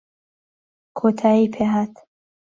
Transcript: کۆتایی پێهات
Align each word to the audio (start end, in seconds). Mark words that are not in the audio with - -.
کۆتایی 0.97 1.45
پێهات 1.53 1.93